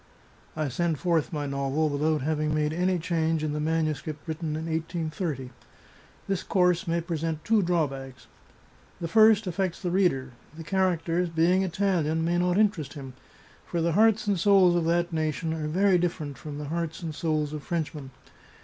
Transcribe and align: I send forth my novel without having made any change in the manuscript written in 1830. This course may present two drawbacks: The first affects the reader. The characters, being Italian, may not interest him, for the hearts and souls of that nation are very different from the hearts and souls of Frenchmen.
I 0.55 0.67
send 0.67 0.97
forth 0.97 1.31
my 1.31 1.45
novel 1.45 1.87
without 1.87 2.21
having 2.21 2.55
made 2.55 2.73
any 2.73 2.97
change 2.97 3.43
in 3.43 3.53
the 3.53 3.59
manuscript 3.59 4.27
written 4.27 4.55
in 4.55 4.65
1830. 4.65 5.51
This 6.27 6.41
course 6.41 6.87
may 6.87 7.01
present 7.01 7.45
two 7.45 7.61
drawbacks: 7.61 8.25
The 8.99 9.07
first 9.07 9.45
affects 9.45 9.79
the 9.79 9.91
reader. 9.91 10.31
The 10.57 10.63
characters, 10.63 11.29
being 11.29 11.61
Italian, 11.61 12.25
may 12.25 12.39
not 12.39 12.57
interest 12.57 12.93
him, 12.93 13.13
for 13.63 13.79
the 13.79 13.91
hearts 13.91 14.25
and 14.25 14.39
souls 14.39 14.73
of 14.75 14.85
that 14.85 15.13
nation 15.13 15.53
are 15.53 15.67
very 15.67 15.99
different 15.99 16.35
from 16.35 16.57
the 16.57 16.69
hearts 16.69 17.03
and 17.03 17.13
souls 17.13 17.53
of 17.53 17.61
Frenchmen. 17.61 18.09